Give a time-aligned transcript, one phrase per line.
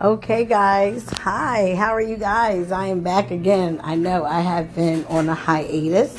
[0.00, 1.04] Okay, guys.
[1.22, 2.70] Hi, how are you guys?
[2.70, 3.80] I am back again.
[3.82, 6.16] I know I have been on a hiatus.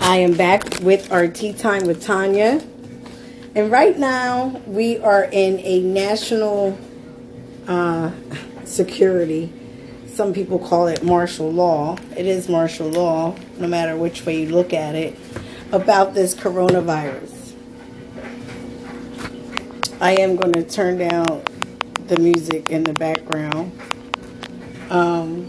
[0.00, 2.64] I am back with our tea time with Tanya.
[3.54, 6.76] And right now, we are in a national
[7.68, 8.10] uh,
[8.64, 9.52] security.
[10.08, 11.96] Some people call it martial law.
[12.16, 15.16] It is martial law, no matter which way you look at it,
[15.70, 17.54] about this coronavirus.
[20.00, 21.44] I am going to turn down
[22.10, 23.70] the music in the background.
[24.90, 25.48] Um,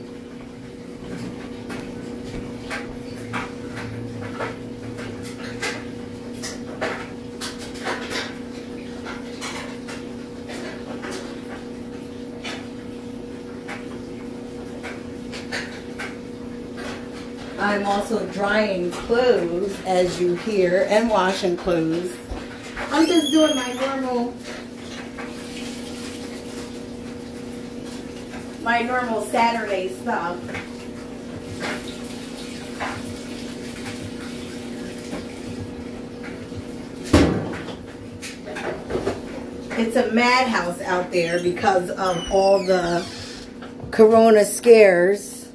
[17.57, 22.15] I'm also drying clothes, as you hear, and washing clothes.
[22.91, 24.31] I'm just doing my normal
[28.63, 30.37] my normal Saturday stuff.
[39.79, 43.03] It's a madhouse out there because of all the
[43.89, 45.49] corona scares.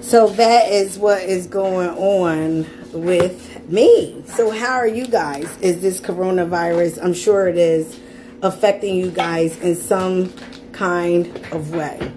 [0.00, 4.22] So that is what is going on with me.
[4.26, 5.56] So, how are you guys?
[5.60, 7.02] Is this coronavirus?
[7.02, 7.98] I'm sure it is
[8.42, 10.32] affecting you guys in some
[10.72, 12.12] kind of way.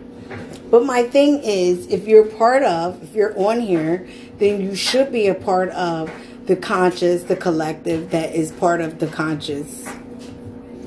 [0.69, 5.11] But my thing is, if you're part of, if you're on here, then you should
[5.11, 6.11] be a part of
[6.45, 9.87] the conscious, the collective that is part of the conscious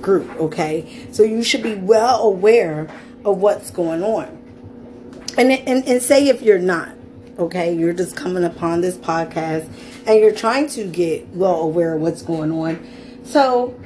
[0.00, 1.06] group, okay?
[1.12, 2.88] So you should be well aware
[3.24, 4.40] of what's going on.
[5.36, 6.94] And, and, and say if you're not,
[7.38, 9.68] okay, you're just coming upon this podcast
[10.06, 12.86] and you're trying to get well aware of what's going on.
[13.24, 13.78] So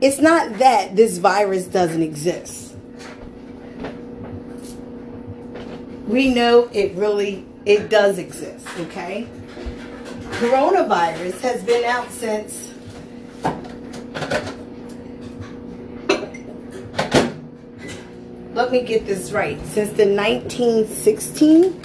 [0.00, 2.74] it's not that this virus doesn't exist.
[6.06, 9.28] We know it really it does exist, okay?
[10.32, 12.72] Coronavirus has been out since
[18.54, 19.58] Let me get this right.
[19.68, 21.80] Since the 1916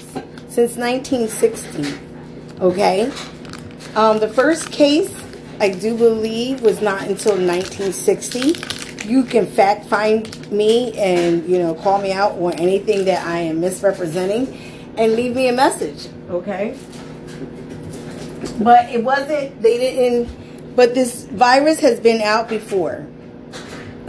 [0.57, 1.99] since 1960.
[2.59, 3.11] Okay?
[3.95, 5.13] Um, the first case,
[5.59, 9.07] I do believe, was not until 1960.
[9.07, 13.41] You can fact find me and, you know, call me out on anything that I
[13.41, 14.51] am misrepresenting
[14.97, 16.75] and leave me a message, okay?
[18.59, 23.05] But it wasn't, they didn't, but this virus has been out before,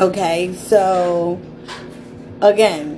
[0.00, 0.54] okay?
[0.54, 1.38] So,
[2.40, 2.97] again,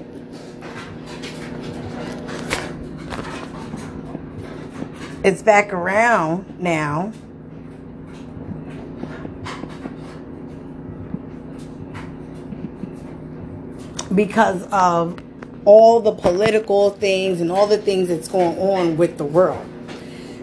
[5.22, 7.12] it's back around now.
[14.14, 15.20] Because of
[15.64, 19.64] all the political things and all the things that's going on with the world.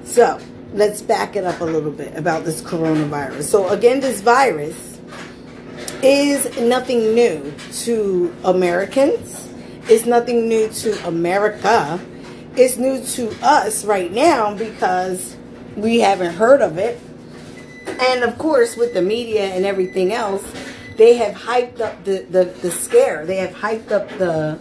[0.03, 0.39] So,
[0.73, 3.43] let's back it up a little bit about this coronavirus.
[3.43, 4.99] So, again, this virus
[6.01, 9.49] is nothing new to Americans,
[9.89, 11.99] it's nothing new to America
[12.57, 15.35] it's new to us right now because
[15.75, 16.99] we haven't heard of it.
[17.99, 20.43] And of course, with the media and everything else,
[20.97, 23.25] they have hyped up the, the, the scare.
[23.25, 24.59] They have hyped up the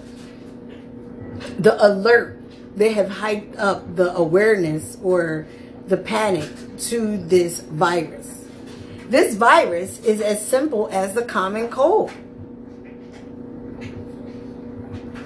[1.58, 2.40] the alert.
[2.76, 5.46] They have hyped up the awareness or
[5.86, 8.44] the panic to this virus.
[9.08, 12.10] This virus is as simple as the common cold.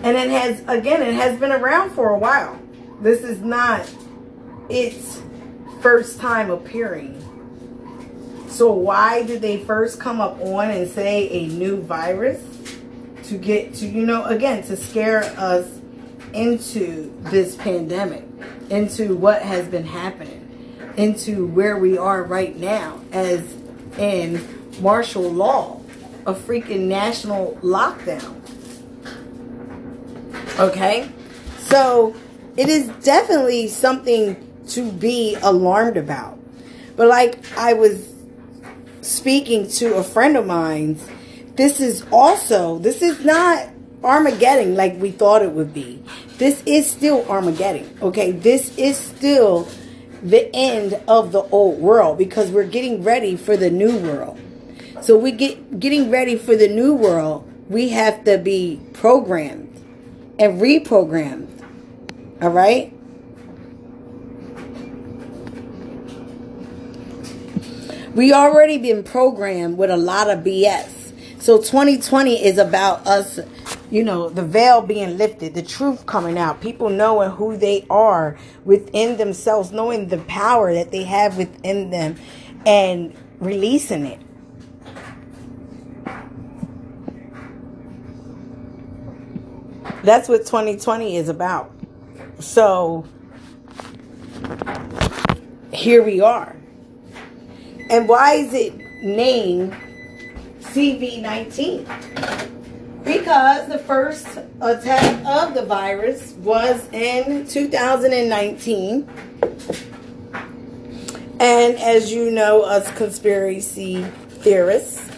[0.03, 2.60] And it has, again, it has been around for a while.
[3.01, 3.91] This is not
[4.69, 5.23] its
[5.81, 7.17] first time appearing.
[8.49, 12.43] So why did they first come up on and say a new virus?
[13.25, 15.81] To get to, you know, again, to scare us
[16.35, 18.25] into this pandemic,
[18.71, 20.49] into what has been happening,
[20.97, 23.41] into where we are right now as
[23.99, 24.45] in
[24.83, 25.81] martial law,
[26.27, 28.37] a freaking national lockdown.
[30.59, 31.11] Okay?
[31.59, 32.15] So
[32.57, 34.37] it is definitely something
[34.69, 36.39] to be alarmed about.
[36.97, 38.13] But like I was
[39.01, 40.99] speaking to a friend of mine,
[41.57, 43.69] this is also, this is not
[44.03, 46.03] Armageddon like we thought it would be.
[46.39, 48.33] This is still Armageddon, okay?
[48.33, 49.69] This is still
[50.23, 54.39] the end of the old world because we're getting ready for the new world.
[55.03, 59.69] So we get getting ready for the new world, we have to be programmed
[60.39, 61.60] and reprogrammed.
[62.43, 62.93] All right?
[68.15, 71.13] We already been programmed with a lot of BS.
[71.41, 73.39] So 2020 is about us,
[73.91, 78.37] you know, the veil being lifted, the truth coming out, people knowing who they are
[78.65, 82.17] within themselves, knowing the power that they have within them
[82.67, 84.21] and releasing it.
[90.03, 91.80] That's what 2020 is about.
[92.41, 93.05] So
[95.73, 96.57] here we are.
[97.91, 99.75] And why is it named
[100.61, 101.85] CV19?
[103.05, 104.27] Because the first
[104.61, 109.09] attack of the virus was in 2019.
[111.41, 115.11] And as you know, us conspiracy theorists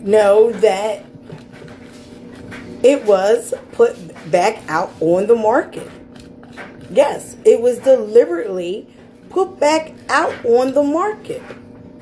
[0.00, 1.04] know that
[2.82, 3.96] it was put
[4.30, 5.90] back out on the market.
[6.90, 8.88] Yes, it was deliberately
[9.30, 11.40] put back out on the market.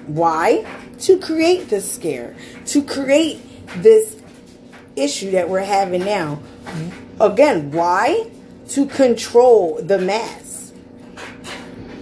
[0.07, 0.67] Why?
[1.01, 2.35] To create this scare,
[2.67, 3.41] to create
[3.77, 4.17] this
[4.97, 6.41] issue that we're having now.
[7.21, 8.31] Again, why?
[8.71, 10.73] To control the mass.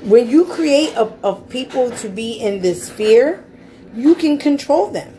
[0.05, 3.45] When you create a, of people to be in this fear,
[3.95, 5.13] you can control them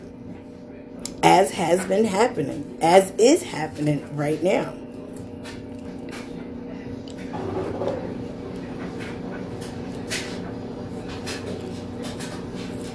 [1.22, 4.77] as has been happening, as is happening right now.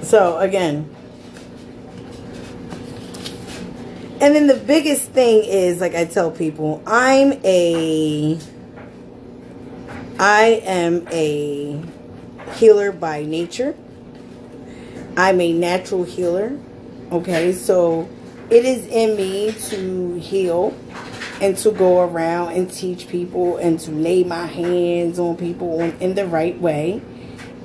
[0.04, 0.94] So, again,
[4.20, 8.38] and then the biggest thing is like I tell people, I'm a
[10.18, 11.82] I am a
[12.56, 13.74] healer by nature.
[15.16, 16.58] I'm a natural healer.
[17.10, 18.08] Okay, so
[18.50, 20.76] it is in me to heal
[21.40, 26.14] and to go around and teach people and to lay my hands on people in
[26.14, 27.00] the right way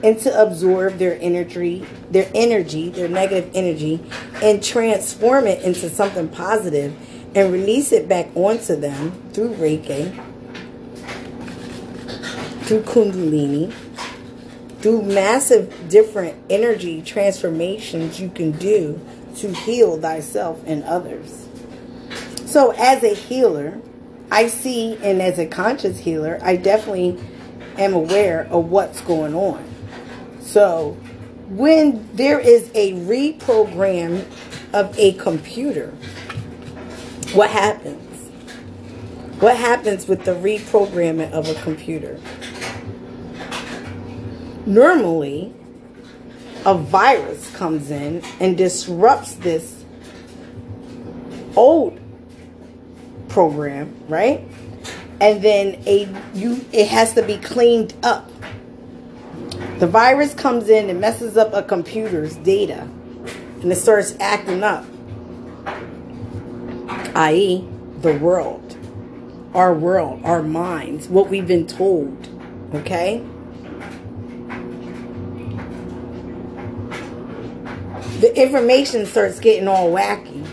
[0.04, 4.00] and to absorb their energy, their energy, their negative energy
[4.42, 6.96] and transform it into something positive
[7.36, 10.14] and release it back onto them through Reiki,
[12.64, 13.74] through Kundalini,
[14.80, 19.00] through massive different energy transformations you can do
[19.36, 21.48] to heal thyself and others.
[22.46, 23.80] So, as a healer,
[24.32, 27.20] I see, and as a conscious healer, I definitely
[27.78, 29.64] am aware of what's going on.
[30.50, 30.98] So,
[31.48, 34.26] when there is a reprogram
[34.74, 35.92] of a computer,
[37.34, 38.32] what happens?
[39.42, 42.20] What happens with the reprogramming of a computer?
[44.66, 45.54] Normally,
[46.66, 49.86] a virus comes in and disrupts this
[51.56, 52.00] old
[53.28, 54.42] program, right?
[55.22, 58.28] And then a you it has to be cleaned up.
[59.80, 62.82] The virus comes in and messes up a computer's data
[63.62, 64.86] and it starts acting up.
[67.16, 67.68] i.e.,
[68.02, 68.78] the world,
[69.54, 72.30] our world, our minds, what we've been told.
[72.76, 73.24] Okay?
[78.20, 80.46] the information starts getting all wacky.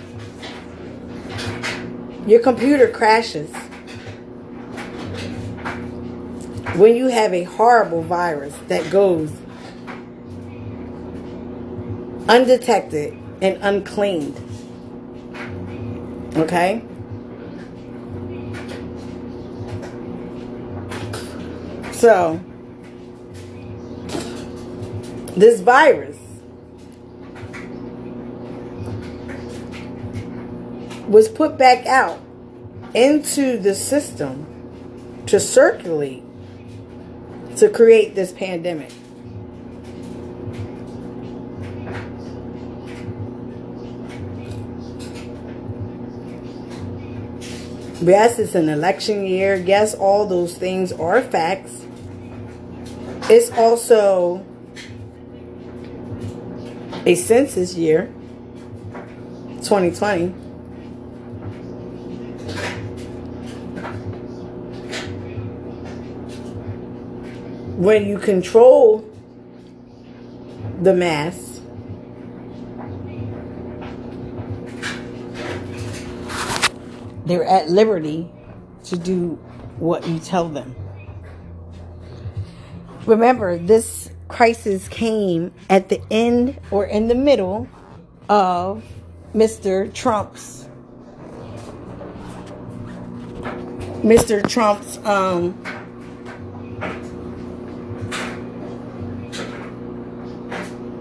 [2.26, 3.50] Your computer crashes.
[6.76, 9.32] When you have a horrible virus that goes
[12.28, 14.36] undetected and uncleaned.
[16.36, 16.84] Okay?
[21.92, 22.40] So,
[25.34, 26.18] this virus
[31.08, 32.20] was put back out
[32.94, 36.25] into the system to circulate
[37.56, 38.92] to create this pandemic.
[48.02, 49.56] Yes, it's an election year.
[49.56, 51.84] Yes, all those things are facts.
[53.28, 54.44] It's also
[57.06, 58.12] a census year,
[59.62, 60.45] 2020.
[67.86, 69.08] When you control
[70.82, 71.60] the mass,
[77.26, 78.28] they're at liberty
[78.82, 79.38] to do
[79.78, 80.74] what you tell them.
[83.06, 87.68] Remember, this crisis came at the end or in the middle
[88.28, 88.82] of
[89.32, 89.94] Mr.
[89.94, 90.66] Trump's
[94.02, 94.46] Mr.
[94.48, 95.60] Trump's um,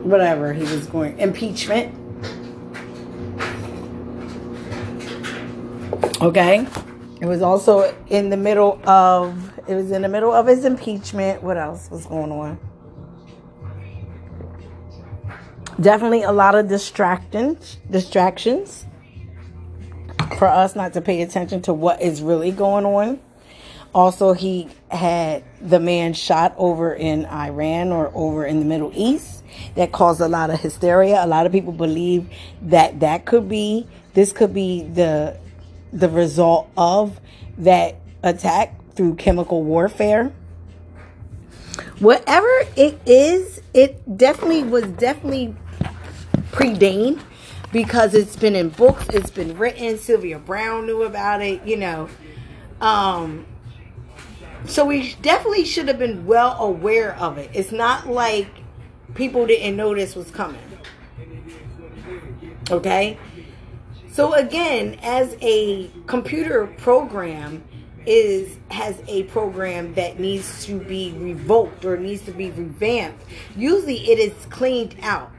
[0.05, 1.93] whatever he was going impeachment.
[6.21, 6.67] Okay.
[7.21, 11.41] It was also in the middle of it was in the middle of his impeachment.
[11.41, 12.59] What else was going on?
[15.81, 18.85] Definitely a lot of distractions distractions
[20.37, 23.19] for us not to pay attention to what is really going on.
[23.93, 29.43] Also, he had the man shot over in Iran or over in the Middle East
[29.75, 31.23] that caused a lot of hysteria.
[31.23, 32.29] A lot of people believe
[32.61, 35.37] that that could be this could be the
[35.91, 37.19] the result of
[37.57, 40.31] that attack through chemical warfare.
[41.99, 45.55] Whatever it is, it definitely was definitely
[46.51, 47.21] predained
[47.71, 49.97] because it's been in books, it's been written.
[49.97, 52.09] Sylvia Browne knew about it, you know.
[52.79, 53.45] Um,
[54.67, 57.49] so we definitely should have been well aware of it.
[57.53, 58.47] It's not like
[59.13, 60.61] people didn't know this was coming.
[62.69, 63.17] Okay?
[64.11, 67.63] So again, as a computer program
[68.05, 73.23] is has a program that needs to be revoked or needs to be revamped,
[73.55, 75.31] usually it is cleaned out.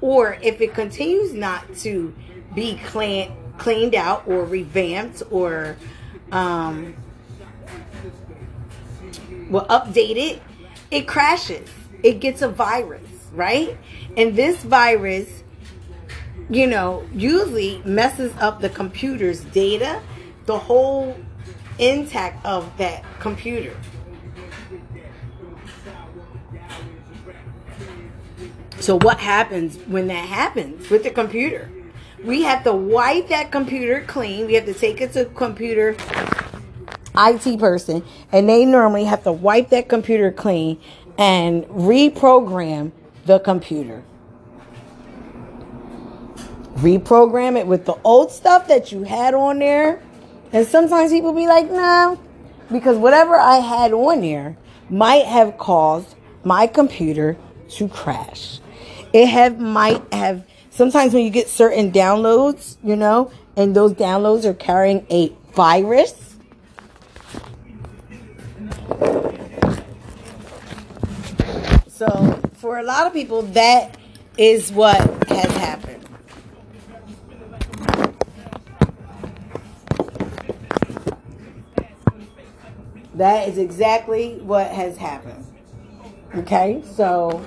[0.00, 2.14] Or if it continues not to
[2.54, 5.76] be clean, cleaned out or revamped or
[6.32, 6.94] um,
[9.50, 10.42] well update it
[10.90, 11.68] it crashes.
[12.02, 13.76] It gets a virus, right?
[14.16, 15.42] And this virus,
[16.48, 20.00] you know, usually messes up the computer's data,
[20.46, 21.16] the whole
[21.78, 23.76] intact of that computer.
[28.78, 31.70] So what happens when that happens with the computer?
[32.22, 34.46] We have to wipe that computer clean.
[34.46, 35.96] We have to take it to computer
[37.16, 40.80] IT person, and they normally have to wipe that computer clean
[41.16, 42.92] and reprogram
[43.26, 44.02] the computer.
[46.76, 50.02] Reprogram it with the old stuff that you had on there.
[50.52, 52.16] And sometimes people be like, nah,
[52.70, 54.56] because whatever I had on there
[54.90, 57.36] might have caused my computer
[57.70, 58.60] to crash.
[59.12, 64.44] It have might have sometimes when you get certain downloads, you know, and those downloads
[64.44, 66.33] are carrying a virus
[71.94, 73.96] So for a lot of people, that
[74.36, 74.98] is what
[75.28, 76.04] has happened.
[83.14, 85.46] That is exactly what has happened.
[86.34, 87.46] Okay, so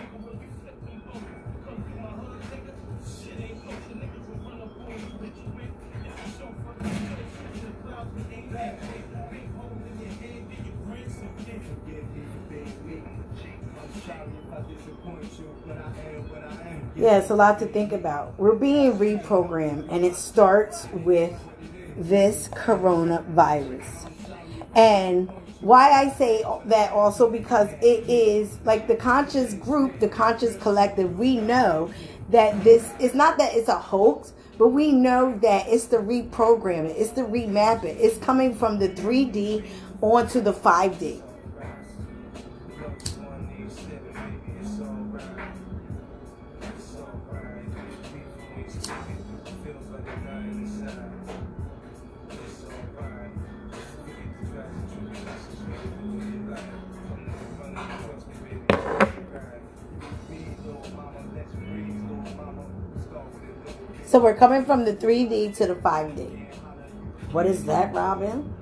[16.98, 18.34] Yeah, it's a lot to think about.
[18.39, 21.32] We're being reprogrammed, and it starts with
[21.96, 24.12] this coronavirus.
[24.75, 25.30] And
[25.62, 31.20] why I say that also because it is like the conscious group, the conscious collective,
[31.20, 31.92] we know
[32.30, 36.96] that this is not that it's a hoax, but we know that it's the reprogramming,
[36.98, 37.96] it's the remapping.
[38.00, 39.68] It's coming from the 3D
[40.01, 41.22] onto the 5D.
[64.07, 66.47] So we're coming from the 3D to the 5D.
[67.33, 68.53] What is that, Robin?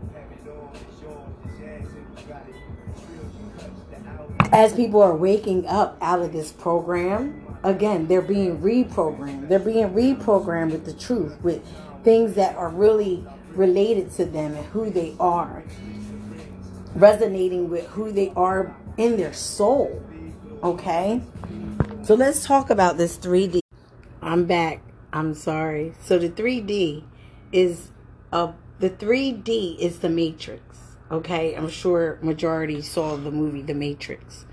[4.51, 9.49] As people are waking up out of this program, again, they're being reprogrammed.
[9.49, 11.65] They're being reprogrammed with the truth, with
[12.03, 15.63] things that are really related to them and who they are,
[16.93, 20.01] resonating with who they are in their soul.
[20.63, 21.21] Okay?
[22.03, 23.59] So let's talk about this 3D.
[24.21, 24.81] I'm back.
[25.11, 25.93] I'm sorry.
[26.01, 27.03] So the 3D
[27.51, 27.89] is
[28.31, 30.61] uh, the 3D is the Matrix.
[31.11, 34.45] Okay, I'm sure majority saw the movie The Matrix.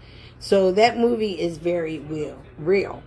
[0.42, 2.36] So that movie is very real.
[2.58, 3.02] Real.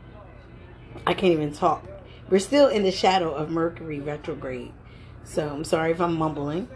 [1.05, 1.85] I can't even talk.
[2.29, 4.73] We're still in the shadow of Mercury retrograde.
[5.23, 6.67] So I'm sorry if I'm mumbling.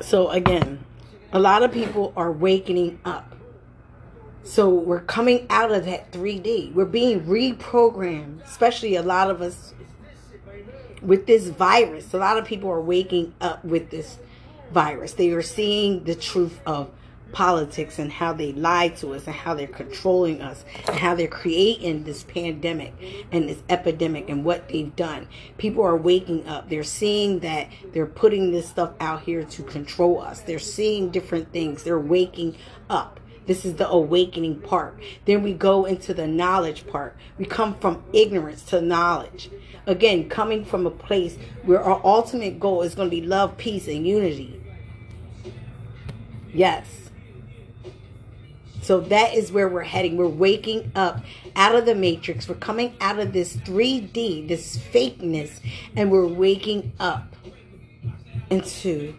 [0.00, 0.84] So again,
[1.32, 3.34] a lot of people are wakening up
[4.44, 6.74] so we're coming out of that 3D.
[6.74, 9.72] We're being reprogrammed, especially a lot of us
[11.00, 12.12] with this virus.
[12.12, 14.18] A lot of people are waking up with this
[14.74, 15.14] virus.
[15.14, 16.90] They are seeing the truth of
[17.32, 21.26] politics and how they lie to us and how they're controlling us and how they're
[21.26, 22.94] creating this pandemic
[23.32, 25.26] and this epidemic and what they've done.
[25.58, 26.68] People are waking up.
[26.68, 30.40] They're seeing that they're putting this stuff out here to control us.
[30.40, 31.82] They're seeing different things.
[31.82, 32.56] They're waking
[32.88, 33.20] up.
[33.46, 34.98] This is the awakening part.
[35.26, 37.16] Then we go into the knowledge part.
[37.36, 39.50] We come from ignorance to knowledge.
[39.86, 43.86] Again, coming from a place where our ultimate goal is going to be love, peace,
[43.86, 44.63] and unity.
[46.54, 46.86] Yes.
[48.80, 50.16] So that is where we're heading.
[50.16, 51.22] We're waking up
[51.56, 52.48] out of the matrix.
[52.48, 55.58] We're coming out of this 3D, this fakeness,
[55.96, 57.34] and we're waking up
[58.50, 59.14] into,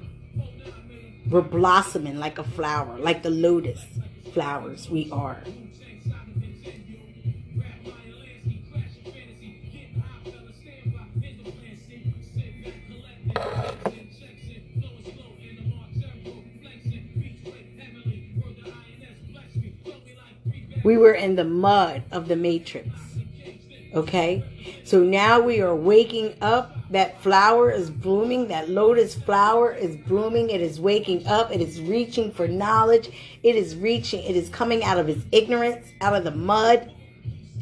[1.30, 3.84] we're blossoming like a flower, like the lotus
[4.34, 5.42] flowers we are.
[20.86, 22.90] We were in the mud of the matrix.
[23.96, 24.44] Okay?
[24.84, 26.74] So now we are waking up.
[26.92, 28.50] That flower is blooming.
[28.50, 30.52] That lotus flower is blooming.
[30.52, 31.52] It is waking up.
[31.52, 33.10] It is reaching for knowledge.
[33.42, 34.24] It is reaching.
[34.26, 36.94] It is coming out of its ignorance, out of the mud,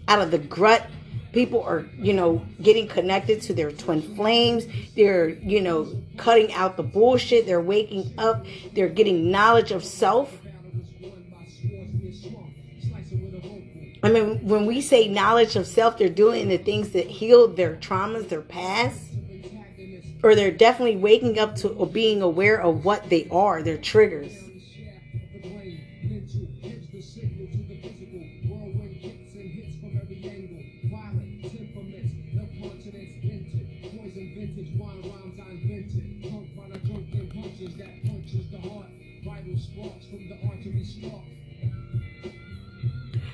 [0.10, 0.86] out of the grut.
[1.32, 4.65] People are, you know, getting connected to their twin flames.
[4.98, 5.88] They're, you know,
[6.18, 7.46] cutting out the bullshit.
[7.46, 8.46] They're waking up.
[8.74, 10.38] They're getting knowledge of self
[14.03, 17.77] I mean, when we say knowledge of self, they're doing the things that heal their
[17.77, 19.00] traumas, their past,
[20.22, 24.33] or they're definitely waking up to or being aware of what they are, their triggers.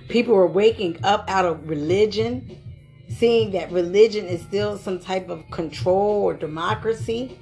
[0.09, 2.57] People are waking up out of religion,
[3.09, 7.39] seeing that religion is still some type of control or democracy.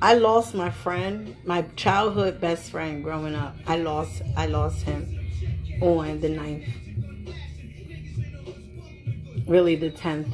[0.00, 3.56] I lost my friend, my childhood best friend growing up.
[3.66, 5.18] I lost I lost him
[5.80, 6.68] on the 9th.
[9.48, 10.32] Really the 10th.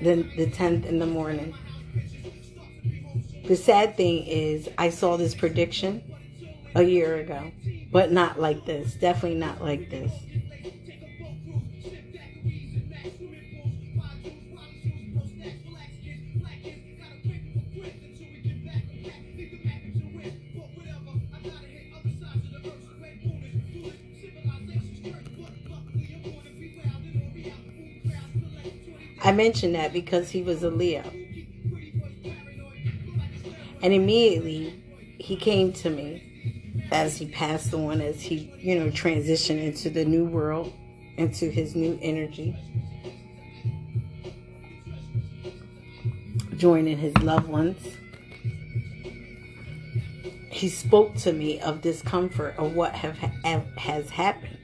[0.00, 1.54] The, the 10th in the morning.
[3.46, 6.02] The sad thing is, I saw this prediction
[6.74, 7.52] a year ago,
[7.92, 8.94] but not like this.
[8.94, 10.10] Definitely not like this.
[29.22, 31.02] I mentioned that because he was a Leo.
[33.84, 34.82] And immediately
[35.18, 40.06] he came to me as he passed on, as he, you know, transitioned into the
[40.06, 40.72] new world,
[41.18, 42.56] into his new energy,
[46.56, 47.76] joining his loved ones.
[50.50, 53.18] He spoke to me of discomfort of what have,
[53.76, 54.56] has happened.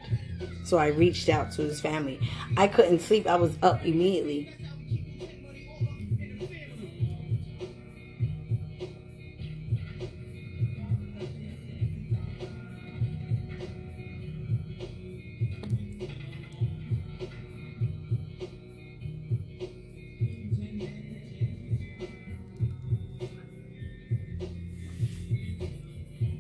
[0.64, 2.18] So I reached out to his family.
[2.56, 3.26] I couldn't sleep.
[3.26, 4.56] I was up immediately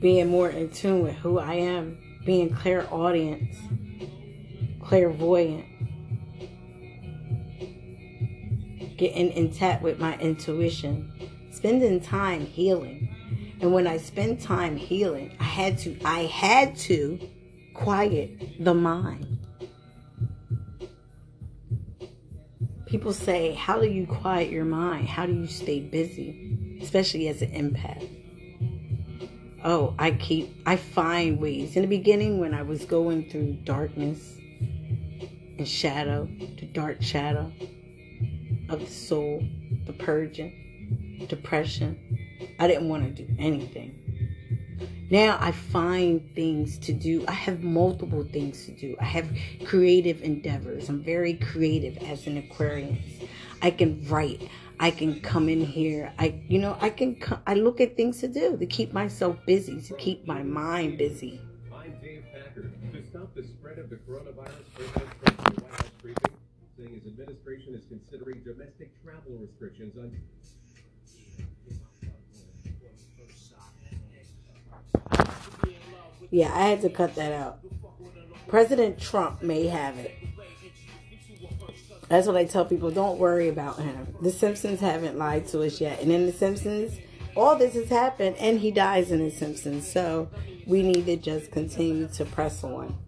[0.00, 3.50] being more in tune with who I am, being clairaudient,
[4.82, 5.66] clairvoyant,
[8.96, 11.12] getting in tap with my intuition,
[11.52, 13.14] spending time healing.
[13.60, 17.20] And when I spend time healing, I had to I had to
[17.74, 19.38] quiet the mind.
[22.86, 25.08] People say, How do you quiet your mind?
[25.08, 26.78] How do you stay busy?
[26.80, 28.19] Especially as an empath
[29.64, 31.76] oh, I keep, I find ways.
[31.76, 34.36] In the beginning, when I was going through darkness
[35.58, 37.52] and shadow, the dark shadow
[38.68, 39.42] of the soul,
[39.86, 41.98] the purging, depression,
[42.58, 43.96] I didn't want to do anything.
[45.10, 47.24] Now I find things to do.
[47.26, 48.96] I have multiple things to do.
[49.00, 49.28] I have
[49.64, 50.88] creative endeavors.
[50.88, 53.04] I'm very creative as an Aquarius.
[53.60, 54.48] I can write.
[54.82, 56.10] I can come in here.
[56.18, 59.78] I, you know, I can, I look at things to do to keep myself busy,
[59.82, 61.38] to keep my mind busy.
[61.70, 62.62] I'm Dave Packer.
[62.62, 66.34] To stop the spread of the coronavirus, President Trump and White House briefing
[66.78, 70.16] thing his administration is considering domestic travel restrictions on.
[76.30, 77.58] Yeah, I had to cut that out.
[78.48, 80.14] President Trump may have it.
[82.08, 82.90] That's what I tell people.
[82.90, 84.16] Don't worry about him.
[84.20, 86.00] The Simpsons haven't lied to us yet.
[86.00, 86.98] And in The Simpsons,
[87.36, 89.90] all this has happened and he dies in The Simpsons.
[89.90, 90.28] So
[90.66, 92.98] we need to just continue to press on.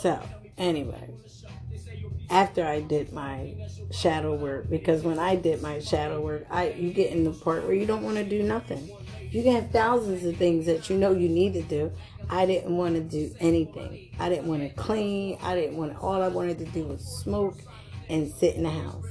[0.00, 0.20] So,
[0.56, 1.10] anyway,
[2.30, 3.54] after I did my
[3.90, 7.64] shadow work, because when I did my shadow work, I you get in the part
[7.64, 8.90] where you don't want to do nothing.
[9.30, 11.90] You can have thousands of things that you know you need to do.
[12.30, 14.10] I didn't want to do anything.
[14.18, 15.36] I didn't want to clean.
[15.42, 17.58] I didn't want all I wanted to do was smoke
[18.08, 19.04] and sit in the house.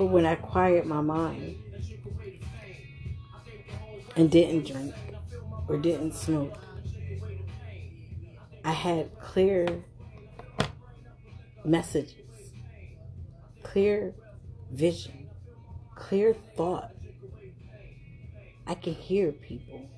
[0.00, 1.58] But when I quiet my mind
[4.16, 4.94] and didn't drink
[5.68, 6.56] or didn't smoke,
[8.64, 9.84] I had clear
[11.66, 12.14] messages,
[13.62, 14.14] clear
[14.72, 15.28] vision,
[15.96, 16.92] clear thought.
[18.66, 19.90] I could hear people.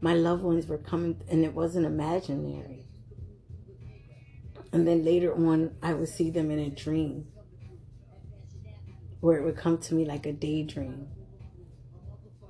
[0.00, 2.84] My loved ones were coming, and it wasn't imaginary.
[4.72, 7.26] And then later on, I would see them in a dream
[9.22, 11.06] where it would come to me like a daydream.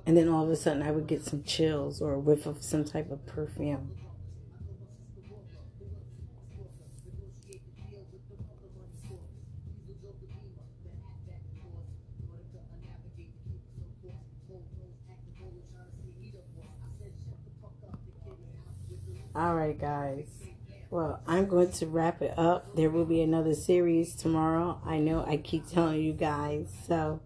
[0.07, 2.63] And then all of a sudden I would get some chills or a whiff of
[2.63, 3.91] some type of perfume.
[19.35, 20.42] All right, guys.
[20.93, 22.75] Well, I'm going to wrap it up.
[22.75, 24.79] There will be another series tomorrow.
[24.85, 26.71] I know I keep telling you guys.
[26.87, 27.19] So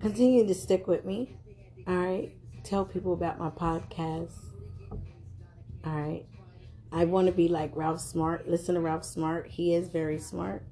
[0.00, 1.36] continue to stick with me.
[1.88, 2.32] All right.
[2.62, 4.30] Tell people about my podcast.
[5.84, 6.24] All right.
[6.92, 8.48] I want to be like Ralph Smart.
[8.48, 9.48] Listen to Ralph Smart.
[9.48, 10.62] He is very smart.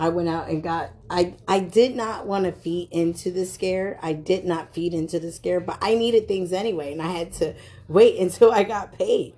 [0.00, 4.00] I went out and got I I did not want to feed into the scare.
[4.02, 7.32] I did not feed into the scare, but I needed things anyway and I had
[7.34, 7.54] to
[7.86, 9.36] wait until I got paid.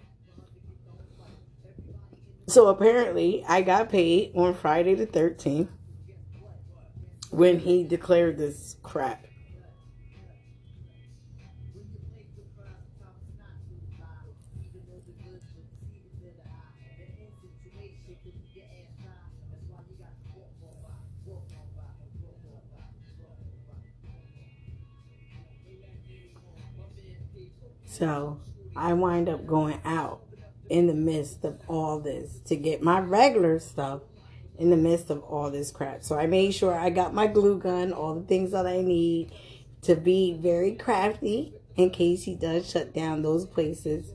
[2.48, 5.68] So apparently, I got paid on Friday the 13th
[7.30, 9.26] when he declared this crap.
[27.84, 28.38] So
[28.76, 30.25] I wind up going out
[30.68, 34.02] in the midst of all this to get my regular stuff
[34.58, 36.02] in the midst of all this crap.
[36.02, 39.32] So I made sure I got my glue gun, all the things that I need
[39.82, 44.12] to be very crafty in case he does shut down those places.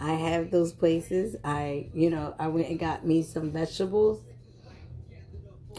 [0.00, 1.36] I have those places.
[1.44, 4.20] I, you know, I went and got me some vegetables.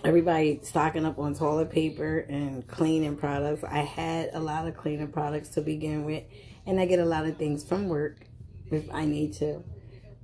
[0.03, 3.63] Everybody stocking up on toilet paper and cleaning products.
[3.63, 6.23] I had a lot of cleaning products to begin with,
[6.65, 8.25] and I get a lot of things from work
[8.71, 9.63] if I need to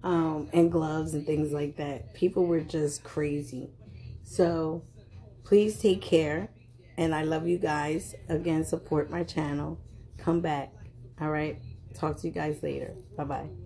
[0.04, 2.14] um, and gloves and things like that.
[2.14, 3.70] People were just crazy.
[4.24, 4.84] So
[5.44, 6.50] please take care.
[6.98, 8.14] And I love you guys.
[8.28, 9.80] Again, support my channel.
[10.18, 10.74] Come back.
[11.22, 11.60] All right.
[11.94, 12.94] Talk to you guys later.
[13.18, 13.59] Bye bye.